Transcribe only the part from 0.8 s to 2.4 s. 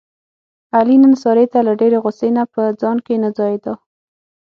نن سارې ته له ډېرې غوسې